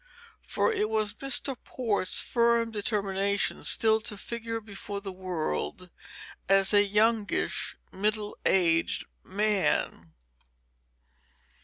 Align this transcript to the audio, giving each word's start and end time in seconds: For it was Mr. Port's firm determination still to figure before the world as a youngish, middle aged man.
For 0.41 0.73
it 0.73 0.89
was 0.89 1.13
Mr. 1.13 1.55
Port's 1.63 2.17
firm 2.19 2.71
determination 2.71 3.63
still 3.63 4.01
to 4.01 4.17
figure 4.17 4.59
before 4.59 4.99
the 4.99 5.11
world 5.11 5.91
as 6.49 6.73
a 6.73 6.83
youngish, 6.83 7.75
middle 7.91 8.35
aged 8.43 9.05
man. 9.23 10.13